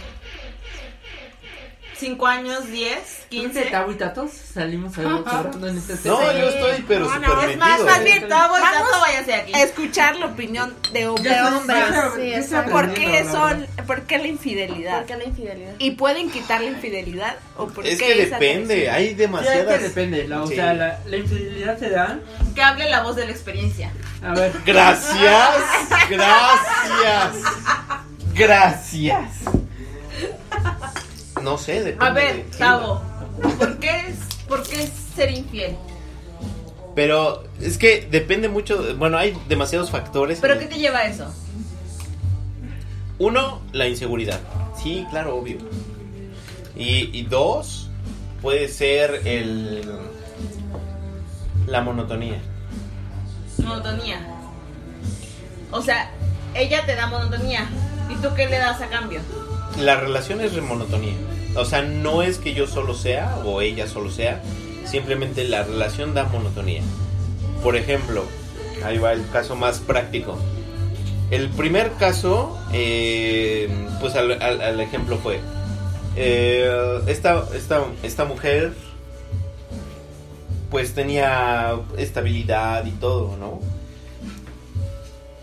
[2.03, 2.67] ¿Cinco años?
[2.67, 2.99] ¿Diez?
[2.99, 3.63] ¿15 ¿Quince?
[3.67, 4.33] Tabo y Tatos?
[4.33, 6.17] Salimos hablando en este tema.
[6.17, 8.05] No, yo estoy pero No, no, Es más, más eh.
[8.05, 9.53] bien, tanto váyase aquí.
[9.55, 12.55] Escuchar la opinión de, ya estoy- Sí.
[12.73, 14.97] ¿Por qué la son, por qué la infidelidad?
[14.99, 15.73] ¿Por qué la infidelidad?
[15.79, 17.37] ¿Y pueden quitar la infidelidad?
[17.57, 19.79] ¿O por Es qué que depende, hay Sí, es demasiadas.
[19.79, 20.27] que depende.
[20.27, 20.57] La, o Sí.
[20.57, 22.19] sea, la, la infidelidad se da.
[22.57, 23.93] Que hable la voz de la experiencia.
[24.25, 24.53] A ver.
[24.67, 25.61] Gracias,
[26.11, 27.37] gracias,
[28.35, 29.29] gracias.
[31.43, 32.05] No sé, depende.
[32.05, 32.47] A ver.
[32.59, 33.03] Tavo,
[33.59, 34.17] ¿por qué es,
[34.49, 35.77] por qué es ser infiel?
[36.95, 38.97] Pero es que depende mucho.
[38.97, 40.39] Bueno, hay demasiados factores.
[40.41, 41.33] ¿Pero qué te lleva a eso?
[43.19, 44.41] Uno, la inseguridad.
[44.81, 45.59] Sí, claro, obvio.
[46.77, 47.89] Y, y dos,
[48.41, 49.83] puede ser el.
[51.67, 52.41] La monotonía.
[53.59, 54.27] Monotonía.
[55.71, 56.11] O sea,
[56.55, 57.67] ella te da monotonía.
[58.11, 59.21] ¿Y tú qué le das a cambio?
[59.79, 61.15] La relación es monotonía.
[61.57, 64.43] O sea, no es que yo solo sea o ella solo sea.
[64.85, 66.83] Simplemente la relación da monotonía.
[67.63, 68.25] Por ejemplo,
[68.85, 70.39] ahí va el caso más práctico.
[71.31, 73.69] El primer caso, eh,
[74.01, 75.41] pues al ejemplo fue,
[76.15, 78.73] eh, esta, esta, esta mujer
[80.71, 83.61] pues tenía estabilidad y todo, ¿no?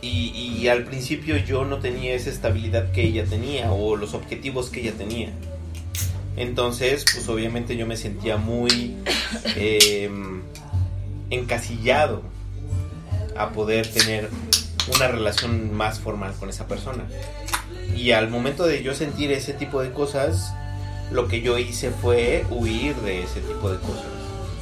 [0.02, 4.82] Y, al principio yo no tenía esa estabilidad que ella tenía o los objetivos que
[4.82, 5.30] ella tenía.
[6.38, 8.96] Entonces, pues obviamente yo me sentía muy
[9.56, 10.10] eh,
[11.30, 12.22] encasillado
[13.36, 14.30] a poder tener
[14.96, 17.06] una relación más formal con esa persona.
[17.96, 20.54] Y al momento de yo sentir ese tipo de cosas,
[21.12, 24.19] lo que yo hice fue huir de ese tipo de cosas.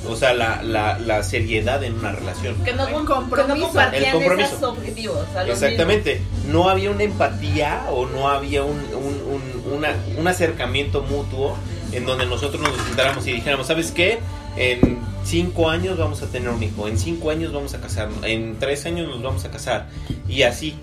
[0.07, 2.55] O sea, la, la, la seriedad en una relación.
[2.63, 3.53] Que no, El com- compromiso.
[3.55, 4.49] que no compartían El compromiso.
[4.49, 5.27] esos objetivos.
[5.47, 6.21] Exactamente.
[6.47, 9.21] No había una empatía o no había un, un,
[9.65, 11.57] un- una- un acercamiento mutuo
[11.91, 14.19] en donde nosotros nos sentáramos y dijéramos, ¿sabes qué?
[14.55, 18.57] En cinco años vamos a tener un hijo, en cinco años vamos a casarnos, en
[18.59, 19.87] tres años nos vamos a casar.
[20.27, 20.75] Y así.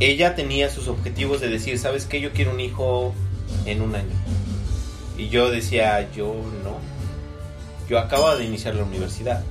[0.00, 2.20] Ella tenía sus objetivos de decir, ¿sabes qué?
[2.20, 3.14] Yo quiero un hijo
[3.64, 4.10] en un año.
[5.16, 6.78] Y yo decía, yo no.
[7.88, 9.42] Yo acabo de iniciar la universidad.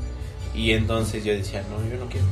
[0.55, 2.25] Y entonces yo decía, no, yo no quiero.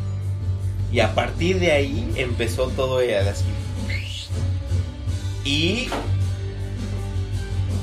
[0.92, 3.46] Y a partir de ahí empezó todo así.
[5.44, 5.90] Y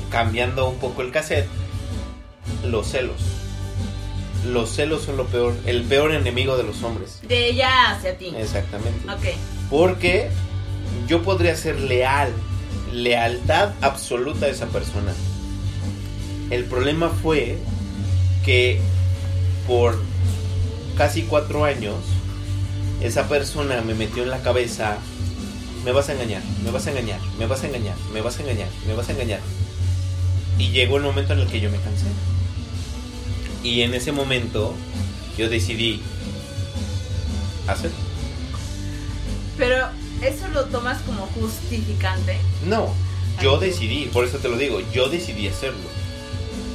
[0.09, 1.47] cambiando un poco el cassette,
[2.65, 3.21] los celos.
[4.45, 7.19] Los celos son lo peor, el peor enemigo de los hombres.
[7.27, 8.33] De ella hacia ti.
[8.37, 9.11] Exactamente.
[9.11, 9.35] Ok.
[9.69, 10.29] Porque
[11.07, 12.31] yo podría ser leal,
[12.93, 15.13] lealtad absoluta a esa persona.
[16.49, 17.57] El problema fue
[18.43, 18.79] que
[19.67, 19.99] por
[20.97, 21.95] casi cuatro años
[23.01, 24.97] esa persona me metió en la cabeza,
[25.85, 28.41] me vas a engañar, me vas a engañar, me vas a engañar, me vas a
[28.41, 29.39] engañar, me vas a engañar.
[30.57, 32.07] Y llegó el momento en el que yo me cansé.
[33.63, 34.73] Y en ese momento
[35.37, 36.01] yo decidí
[37.67, 37.91] hacer.
[39.57, 39.87] Pero
[40.21, 42.37] eso lo tomas como justificante.
[42.67, 42.93] No,
[43.41, 45.87] yo decidí, por eso te lo digo, yo decidí hacerlo.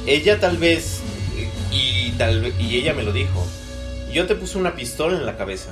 [0.07, 1.01] Ella tal vez
[1.75, 3.45] y tal y ella me lo dijo.
[4.11, 5.71] Yo te puse una pistola en la cabeza,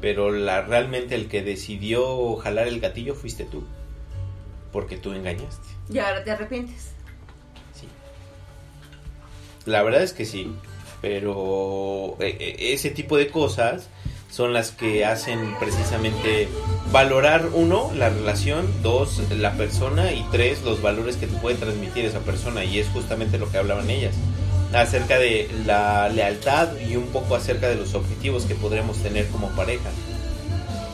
[0.00, 3.64] pero la realmente el que decidió jalar el gatillo fuiste tú.
[4.72, 5.66] Porque tú engañaste.
[5.90, 6.90] Y ahora te arrepientes.
[7.72, 7.88] Sí.
[9.64, 10.52] La verdad es que sí,
[11.00, 13.88] pero eh, eh, ese tipo de cosas
[14.30, 16.48] son las que hacen precisamente
[16.92, 22.04] valorar uno la relación, dos la persona y tres los valores que te puede transmitir
[22.04, 24.14] esa persona y es justamente lo que hablaban ellas
[24.74, 29.48] acerca de la lealtad y un poco acerca de los objetivos que podremos tener como
[29.50, 29.88] pareja.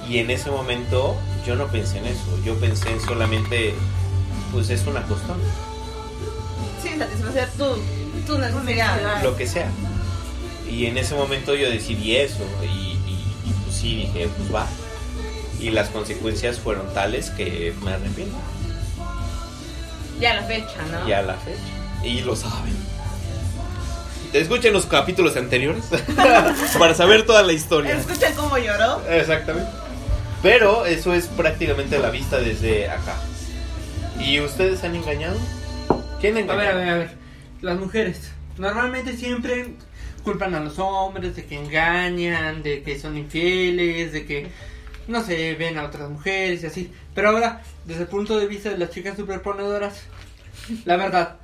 [0.09, 3.75] Y en ese momento yo no pensé en eso, yo pensé en solamente
[4.53, 5.47] pues es una costumbre.
[6.83, 7.65] Sí, satisfacer tu,
[8.33, 9.23] tu necesidad.
[9.23, 9.69] lo que sea.
[10.71, 14.67] Y en ese momento yo decidí eso y, y- y, pues sí dije, pues va.
[15.61, 18.37] Y las consecuencias fueron tales que me arrepiento.
[20.21, 21.09] Ya la fecha, ¿no?
[21.09, 22.05] Y a la fecha.
[22.07, 22.77] Y lo saben.
[24.35, 25.85] Escuchen los capítulos anteriores
[26.79, 27.97] para saber toda la historia.
[27.97, 29.01] Escucha cómo lloró.
[29.09, 29.71] Exactamente.
[30.43, 33.15] Pero eso es prácticamente la vista desde acá.
[34.19, 35.39] ¿Y ustedes han engañado?
[36.21, 36.59] ¿Quién A engañó?
[36.59, 37.11] ver, a ver, a ver.
[37.63, 39.75] Las mujeres normalmente siempre
[40.25, 44.49] culpan a los hombres de que engañan, de que son infieles, de que
[45.07, 46.93] no se ven a otras mujeres y así.
[47.15, 50.03] Pero ahora, desde el punto de vista de las chicas superponedoras,
[50.85, 51.37] la verdad,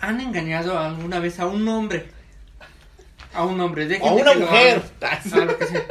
[0.00, 2.08] ¿han engañado alguna vez a un hombre?
[3.34, 4.82] A un hombre, de O a una que lo mujer.
[5.00, 5.82] amen, a lo que sea.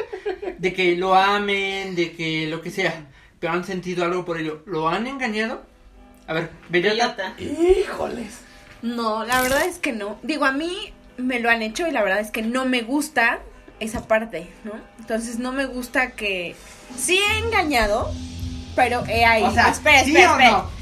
[0.57, 3.05] De que lo amen, de que lo que sea.
[3.39, 4.63] Pero han sentido algo por ello.
[4.65, 5.63] ¿Lo han engañado?
[6.27, 7.35] A ver, Bellota.
[7.37, 8.39] Híjoles.
[8.81, 10.17] No, la verdad es que no.
[10.23, 13.39] Digo, a mí me lo han hecho y la verdad es que no me gusta
[13.79, 14.71] esa parte, ¿no?
[14.99, 16.55] Entonces no me gusta que...
[16.97, 18.11] Sí he engañado,
[18.75, 19.43] pero he ahí...
[19.43, 20.51] O sea, espera, ¿sí espera, o espera.
[20.51, 20.74] no?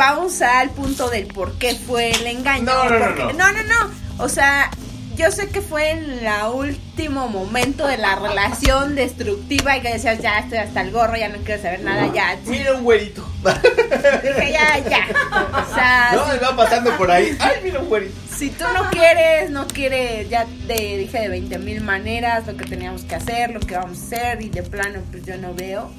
[0.00, 2.64] Vamos al punto del por qué fue el engaño.
[2.64, 3.32] No, no, no, no.
[3.34, 4.24] no, no, no.
[4.24, 4.70] O sea,
[5.14, 10.18] yo sé que fue en la último momento de la relación destructiva y que decías,
[10.22, 12.38] ya estoy hasta el gorro, ya no quiero saber nada, ya.
[12.46, 13.30] Mira un güerito.
[13.44, 15.06] Dije, ya, ya.
[15.52, 17.36] O sea, No, me va pasando por ahí.
[17.38, 18.14] Ay, mira un güerito.
[18.34, 22.64] si tú no quieres, no quieres, ya te dije de 20 mil maneras lo que
[22.64, 25.90] teníamos que hacer, lo que vamos a hacer y de plano pues yo no veo.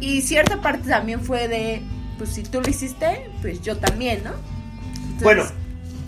[0.00, 1.82] Y cierta parte también fue de,
[2.18, 4.30] pues si tú lo hiciste, pues yo también, ¿no?
[4.32, 5.44] Entonces, Bueno,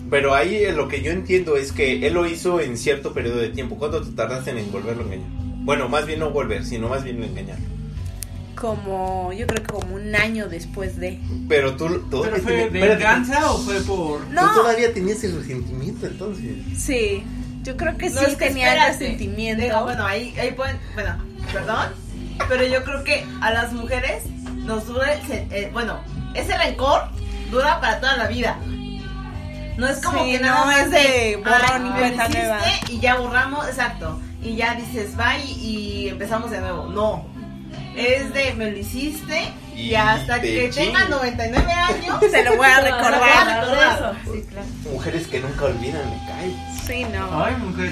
[0.09, 3.37] pero ahí eh, lo que yo entiendo es que él lo hizo en cierto periodo
[3.37, 3.77] de tiempo.
[3.77, 5.27] ¿Cuánto te tardaste en volverlo a engañar?
[5.63, 7.57] Bueno, más bien no volver, sino más bien engañar.
[8.55, 11.19] como, yo creo que como un año después de...
[11.47, 14.21] Pero tú, tú ¿Pero tú- fue espérate, venganza o fue por.?
[14.21, 16.45] tú No, todavía tenías el resentimiento entonces.
[16.77, 17.23] sí,
[17.63, 18.99] yo creo que sí es que tenía el espérate.
[19.05, 19.63] resentimiento.
[19.63, 20.77] Digo, bueno, ahí, ahí pueden.
[20.93, 21.15] Bueno,
[21.51, 21.89] perdón.
[22.49, 24.23] Pero yo creo que a las mujeres
[24.65, 25.13] nos dura.
[25.13, 25.99] el se- eh, bueno,
[26.33, 27.09] ese rencor
[27.49, 28.57] dura para toda la vida.
[29.77, 32.23] No es como Sí, que no, nada más es de borrón "Ay, y me cuenta
[32.25, 32.59] hiciste", nueva.
[32.89, 34.19] Y ya borramos, exacto.
[34.43, 36.85] Y ya dices, bye y empezamos de nuevo.
[36.87, 37.25] No.
[37.95, 41.15] es de me lo hiciste y, Y hasta te que tenga chingo.
[41.17, 43.61] 99 años Se lo voy a lo voy a recordar.
[43.65, 44.15] recordar.
[44.23, 44.67] Sí, claro.
[44.93, 46.55] Mujeres que nunca olvidan, me cae.
[46.85, 47.43] Sí, no.
[47.43, 47.91] Ay, mujer.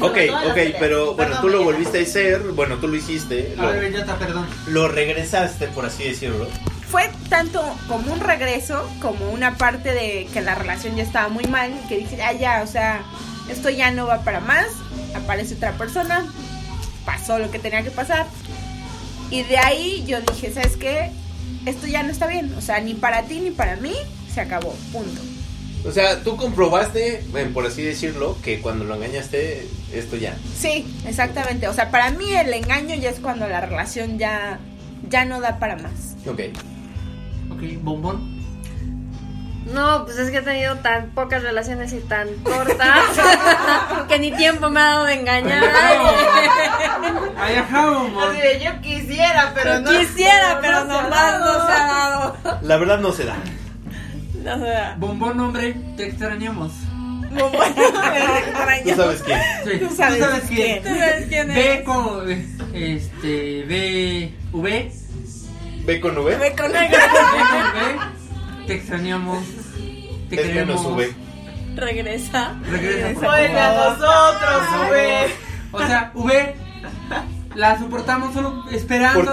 [0.00, 0.16] Ok,
[0.50, 3.80] ok, pero bueno, tú lo volviste a hacer, bueno, tú lo hiciste, A ver, lo,
[3.80, 4.46] Bellota, perdón.
[4.68, 6.48] lo regresaste, por así decirlo.
[6.90, 11.44] Fue tanto como un regreso, como una parte de que la relación ya estaba muy
[11.44, 13.02] mal y que dije, ah, ya, o sea,
[13.48, 14.66] esto ya no va para más.
[15.14, 16.26] Aparece otra persona,
[17.04, 18.26] pasó lo que tenía que pasar.
[19.30, 21.10] Y de ahí yo dije, ¿sabes qué?
[21.64, 22.54] Esto ya no está bien.
[22.58, 23.94] O sea, ni para ti ni para mí,
[24.32, 24.74] se acabó.
[24.92, 25.20] Punto.
[25.84, 30.36] O sea, tú comprobaste, por así decirlo, que cuando lo engañaste, esto ya.
[30.56, 31.66] Sí, exactamente.
[31.66, 34.60] O sea, para mí el engaño ya es cuando la relación ya,
[35.08, 36.14] ya no da para más.
[36.26, 36.40] Ok.
[37.50, 38.40] Ok, bombón.
[39.72, 42.98] No, pues es que he tenido tan pocas relaciones y tan cortas
[44.08, 45.64] que ni tiempo me ha dado de engañar.
[47.36, 47.56] Ay.
[47.56, 49.90] Así de, yo quisiera, pero no.
[49.90, 51.66] Quisiera, pero ha nomás no dado.
[51.66, 52.58] se ha dado.
[52.62, 53.36] La verdad no se da.
[54.42, 54.94] No se da.
[54.98, 56.72] Bombón, hombre, te extrañamos.
[57.32, 59.40] Tú sabes quién.
[59.64, 60.56] Sí, Tú sabes quién.
[60.56, 60.82] quién.
[60.82, 61.82] ¿Tú sabes quién Ve es?
[61.82, 62.30] con.
[62.74, 63.64] Este.
[63.66, 64.34] Ve.
[64.52, 64.92] V.
[65.86, 66.36] Ve con V.
[66.36, 67.00] Ve con Ve ella.
[67.10, 67.60] con
[68.60, 68.66] V.
[68.66, 69.44] Te extrañamos.
[70.28, 70.86] Te Es menos queremos.
[70.96, 71.12] V.
[71.76, 72.54] Regresa.
[72.70, 73.20] Regresa.
[73.26, 75.32] Vuelve a nosotros, güey.
[75.72, 76.54] O sea, V.
[77.54, 79.32] La soportamos solo esperando.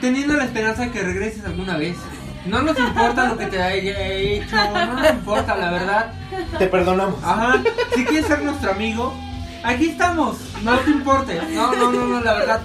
[0.00, 1.96] Teniendo la esperanza de que regreses alguna vez.
[2.46, 4.56] No nos importa lo que te haya hecho.
[4.72, 6.12] No nos importa, la verdad.
[6.58, 7.22] Te perdonamos.
[7.24, 7.62] Ajá,
[7.94, 9.14] si quieres ser nuestro amigo,
[9.62, 11.40] aquí estamos, no te importe.
[11.52, 12.60] No, no, no, no, la verdad.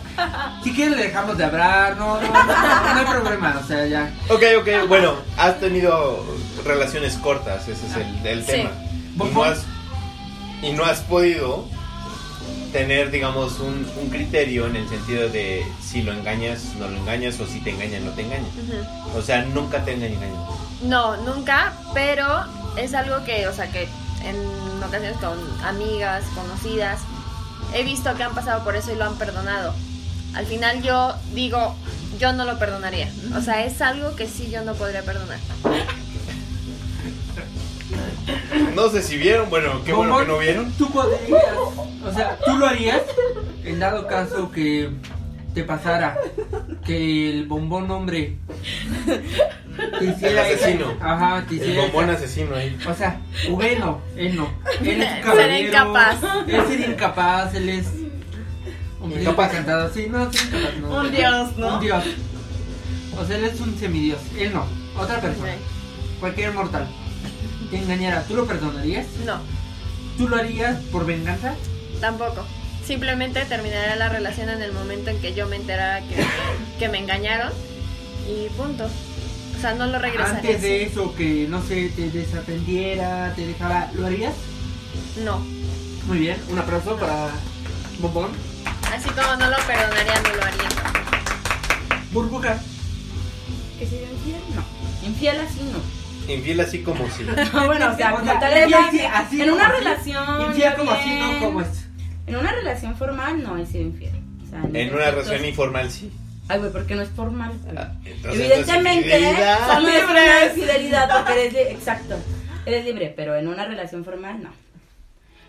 [0.64, 4.12] Si quieres le dejamos de hablar, no, no, no, no hay problema, o sea, ya.
[4.30, 6.26] Ok, ok, bueno, has tenido
[6.66, 8.52] relaciones cortas, ese es el, el Sí.
[8.52, 8.70] tema.
[9.16, 9.66] Y no, has,
[10.62, 11.66] y no has podido
[12.72, 17.40] tener, digamos, un, un criterio en el sentido de si lo engañas, no lo engañas,
[17.40, 18.46] o si te engañan, no te engañan.
[18.46, 19.18] Ujú.
[19.18, 20.58] O sea, nunca te han engañado.
[20.84, 22.26] No, nunca, pero
[22.78, 23.88] es algo que, o sea, que
[24.24, 27.00] en ocasiones con amigas, conocidas,
[27.74, 29.74] he visto que han pasado por eso y lo han perdonado.
[30.36, 31.76] Al final yo digo,
[32.20, 33.12] yo no lo perdonaría.
[33.36, 35.40] O sea, es algo que sí yo no podría perdonar.
[38.76, 40.72] No sé si vieron, bueno, qué bueno que no vieron.
[40.74, 41.44] Tú podrías,
[42.06, 43.02] o sea, tú lo harías
[43.66, 44.90] en dado caso que
[45.54, 46.18] te pasara
[46.86, 48.36] que el bombón hombre
[50.00, 50.94] te hiciera El asesino.
[51.02, 52.78] Ajá, te El hiciera bombón esa- asesino ahí.
[52.88, 54.50] O sea, V no, él no.
[54.82, 55.68] Él es un caballero.
[55.68, 56.18] incapaz.
[56.48, 57.88] Él sería incapaz, él es.
[59.02, 59.52] Un Incapaz.
[59.52, 59.94] encantado.
[59.94, 61.00] Sí, no, sí, incapaz, no.
[61.00, 61.76] Un dios, ¿no?
[61.76, 62.04] Un dios.
[63.18, 64.20] O sea, él es un semidios.
[64.38, 64.66] Él no.
[64.98, 65.54] Otra persona.
[66.20, 66.88] Cualquier mortal.
[67.70, 68.24] Te engañara.
[68.24, 69.06] ¿Tú lo perdonarías?
[69.26, 69.40] No,
[70.18, 71.54] ¿Tú lo harías por venganza?
[72.02, 72.46] tampoco.
[72.86, 76.16] Simplemente terminaría la relación en el momento en que yo me enterara que,
[76.80, 77.52] que me engañaron
[78.28, 78.86] y punto.
[78.86, 80.38] O sea, no lo regresaría.
[80.40, 80.92] Antes de así.
[80.92, 83.92] eso, que no sé, te desatendiera, te dejara.
[83.94, 84.34] ¿Lo harías?
[85.24, 85.40] No.
[86.08, 86.38] Muy bien.
[86.50, 87.30] Un aplauso para
[88.00, 88.32] Bombón.
[88.94, 90.70] Así como no lo perdonaría, no lo haría.
[92.12, 92.60] Burbuja.
[93.78, 94.42] ¿Que sea infiel?
[94.56, 94.64] No.
[95.08, 95.80] Infiel así no.
[96.28, 97.24] Infiel así como si.
[97.24, 97.34] No,
[97.66, 99.68] bueno, o sea, O como sea, tal infiel en así- una- así en como una
[99.68, 99.78] así.
[99.84, 100.42] relación.
[100.42, 101.86] Infiel como así, no como es.
[102.28, 104.14] En una relación formal no he sido infiel.
[104.46, 106.12] O sea, En una relación informal sí.
[106.48, 107.52] Ay, güey, porque no es formal.
[107.78, 109.80] Ah, entonces Evidentemente, infidelidad.
[109.82, 111.72] no es una infidelidad porque eres libre.
[111.72, 112.16] Exacto.
[112.66, 114.50] Eres libre, pero en una relación formal no.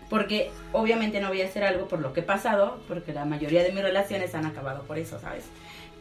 [0.09, 3.63] Porque obviamente no voy a hacer algo por lo que he pasado, porque la mayoría
[3.63, 5.45] de mis relaciones han acabado por eso, ¿sabes?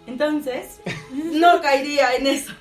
[0.06, 0.80] Entonces,
[1.32, 2.52] no caería en eso.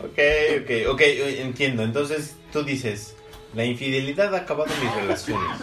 [0.00, 0.18] Ok,
[0.62, 1.00] ok, ok,
[1.40, 1.82] entiendo.
[1.82, 3.14] Entonces tú dices,
[3.54, 5.58] la infidelidad ha acabado mis relaciones.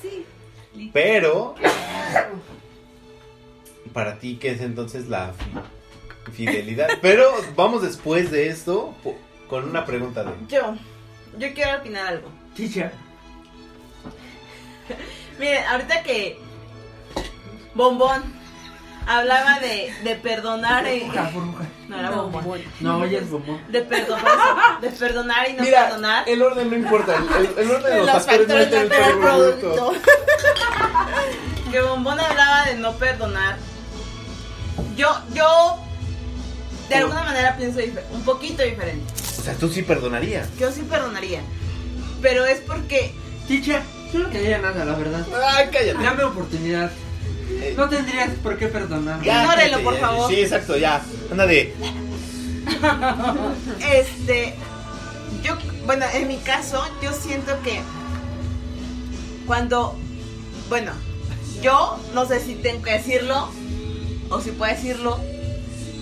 [0.00, 0.90] Sí.
[0.92, 1.54] Pero,
[3.92, 6.88] para ti, ¿qué es entonces la fi- fidelidad?
[7.02, 8.94] Pero vamos después de esto
[9.48, 10.30] con una pregunta de...
[10.48, 10.76] Yo,
[11.38, 12.28] yo quiero opinar algo.
[12.56, 12.92] Chicha.
[15.38, 16.38] Miren, ahorita que
[17.74, 18.22] Bombón
[19.08, 21.00] hablaba de, de perdonar y...
[21.00, 21.64] Burbuja, burbuja.
[21.88, 22.62] No, era Bombón.
[22.80, 23.60] No, ella es bombón.
[23.72, 26.28] De perdonar, de perdonar y no perdonar.
[26.28, 29.06] el orden no importa, el, el- el orden de los, Los factores no factores altera
[29.08, 29.92] el no producto.
[31.72, 33.56] que Bombón hablaba de no perdonar.
[34.96, 35.78] Yo, yo,
[36.88, 37.80] de alguna manera pienso
[38.12, 39.12] un poquito diferente.
[39.38, 40.48] O sea, tú sí perdonarías.
[40.58, 41.40] Yo sí perdonaría.
[42.20, 43.14] Pero es porque
[43.46, 43.82] Chicha,
[44.12, 45.24] yo no diría nada, la verdad.
[45.54, 46.02] Ay, cállate.
[46.04, 46.90] Dame oportunidad.
[47.76, 49.22] No tendrías por qué perdonar.
[49.22, 50.30] ya, Ignórelo, por favor.
[50.30, 51.02] Sí, exacto, ya.
[51.30, 51.74] Anda de...
[53.92, 54.54] Este,
[55.42, 57.80] yo, bueno, en mi caso, yo siento que
[59.46, 59.96] cuando,
[60.68, 60.92] bueno,
[61.62, 63.48] yo no sé si tengo que decirlo
[64.28, 65.18] o si puede decirlo,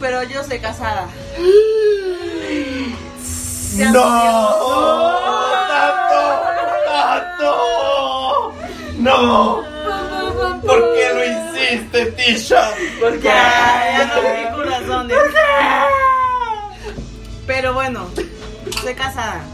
[0.00, 1.08] pero yo soy casada.
[3.76, 4.02] ¡No!
[5.68, 6.42] ¡Tato!
[6.86, 8.52] ¡Tato!
[8.98, 9.75] ¡No!
[10.66, 12.70] ¿Por qué lo hiciste, Tisha?
[13.22, 15.16] Ya, ya no vi corazones.
[17.46, 18.08] Pero bueno,
[18.82, 19.44] soy casada.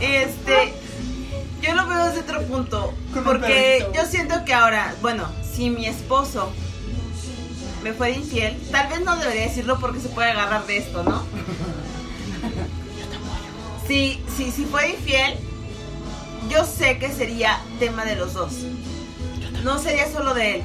[0.00, 0.74] Este,
[1.62, 2.94] yo lo veo desde otro punto.
[3.24, 6.52] Porque yo siento que ahora, bueno, si mi esposo
[7.82, 11.24] me fue infiel, tal vez no debería decirlo porque se puede agarrar de esto, ¿no?
[13.86, 15.36] Si, si, si fue infiel,
[16.50, 18.52] yo sé que sería tema de los dos.
[19.62, 20.62] No sería solo de él.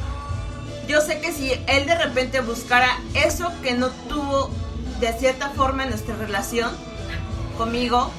[0.87, 4.49] Yo sé que si él de repente buscara eso que no tuvo
[4.99, 6.71] de cierta forma en nuestra relación
[7.57, 8.11] conmigo,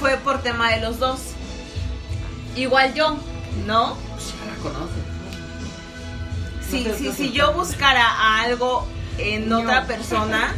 [0.00, 1.20] fue por tema de los dos.
[2.56, 3.16] Igual yo,
[3.66, 3.96] ¿no?
[3.96, 5.04] Ya la conoces.
[6.70, 6.84] Si,
[7.28, 8.86] No yo buscara algo
[9.16, 10.54] en otra persona,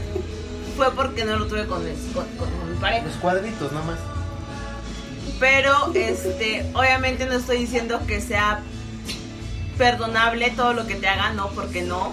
[0.77, 3.07] fue porque no lo tuve con, el- con, con- con mi pareja.
[3.07, 3.99] Los cuadritos, nada más.
[5.41, 8.61] Pero, este, obviamente no estoy diciendo que sea
[9.79, 12.13] perdonable todo lo que te hagan, no, porque no.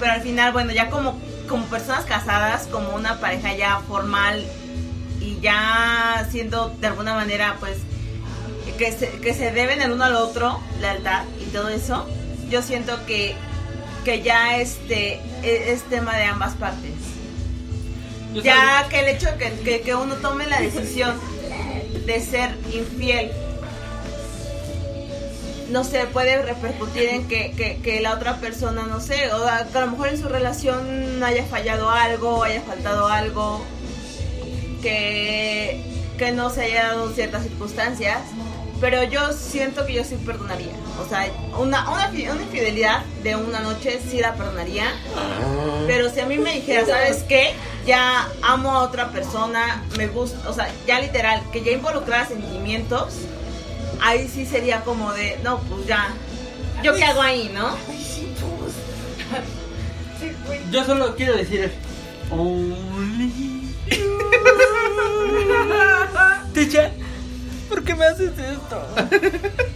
[0.00, 1.16] Pero al final, bueno, ya como,
[1.48, 4.44] como personas casadas, como una pareja ya formal
[5.20, 7.78] y ya siendo de alguna manera, pues,
[8.76, 12.08] que se, que se deben el uno al otro, lealtad y todo eso,
[12.50, 13.36] yo siento que,
[14.04, 16.90] que ya este es, es tema de ambas partes.
[18.34, 21.14] Yo Ya que el hecho de que, que, que uno tome la decisión
[22.06, 23.30] de ser infiel,
[25.70, 29.64] no sé, puede repercutir en que, que, que la otra persona, no sé, o a,
[29.64, 33.64] que a lo mejor en su relación haya fallado algo, haya faltado algo,
[34.82, 35.82] que,
[36.18, 38.18] que no se haya dado ciertas circunstancias.
[38.80, 40.74] Pero yo siento que yo sí perdonaría.
[41.00, 41.26] O sea,
[41.58, 44.92] una, una, una infidelidad de una noche sí la perdonaría.
[45.86, 47.54] Pero si a mí me dijera, ¿sabes qué?
[47.86, 53.14] Ya amo a otra persona, me gusta, o sea, ya literal, que ya involucrara sentimientos,
[54.00, 56.08] ahí sí sería como de, no, pues ya,
[56.82, 57.76] ¿yo qué hago ahí, no?
[60.70, 61.70] Yo solo quiero decir
[62.30, 63.74] Only.
[66.54, 66.90] Ticha,
[67.68, 68.88] ¿por qué me haces esto?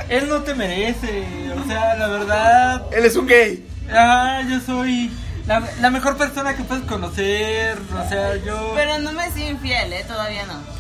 [0.09, 2.87] Él no te merece, o sea, la verdad.
[2.93, 3.67] Él es un gay.
[3.91, 5.11] Ah, yo soy
[5.49, 8.73] la, la mejor persona que puedes conocer, o sea, yo.
[8.77, 10.05] Pero no me he sido infiel, ¿eh?
[10.07, 10.79] Todavía no.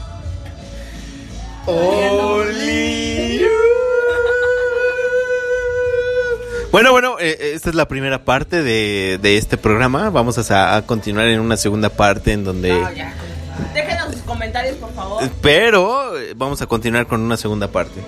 [1.67, 3.47] Only you.
[6.71, 10.11] Bueno, bueno, eh, esta es la primera parte de, de este programa.
[10.11, 12.69] Vamos a, a continuar en una segunda parte en donde...
[12.79, 15.29] No, ya, con- Déjenos sus comentarios, por favor.
[15.43, 18.01] Pero eh, vamos a continuar con una segunda parte.